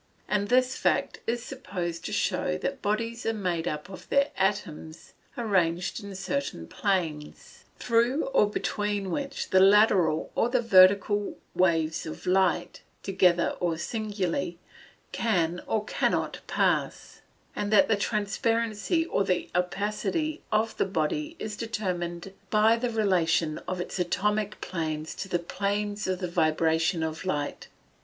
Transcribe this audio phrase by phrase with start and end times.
[0.27, 5.13] And this fact is supposed to show that bodies are made up of their atoms
[5.37, 12.25] arranged in certain planes, through or between which the lateral or the vertical waves of
[12.25, 14.57] light, together or singly,
[15.11, 17.21] can or cannot pass;
[17.55, 23.59] and that the transparency or the opacity of a body is determined by the relation
[23.67, 27.67] of its atomic planes to the planes of the vibrations of light.